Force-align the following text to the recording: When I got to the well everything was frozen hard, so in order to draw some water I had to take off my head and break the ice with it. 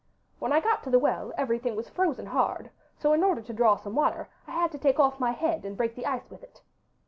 When 0.39 0.51
I 0.51 0.61
got 0.61 0.81
to 0.81 0.89
the 0.89 0.97
well 0.97 1.31
everything 1.37 1.75
was 1.75 1.87
frozen 1.91 2.25
hard, 2.25 2.71
so 2.97 3.13
in 3.13 3.23
order 3.23 3.39
to 3.43 3.53
draw 3.53 3.75
some 3.75 3.93
water 3.93 4.29
I 4.47 4.51
had 4.53 4.71
to 4.71 4.79
take 4.79 4.99
off 4.99 5.19
my 5.19 5.33
head 5.33 5.63
and 5.63 5.77
break 5.77 5.93
the 5.93 6.07
ice 6.07 6.27
with 6.31 6.41
it. 6.41 6.63